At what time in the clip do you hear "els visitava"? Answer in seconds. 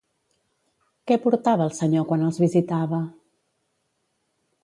2.29-3.03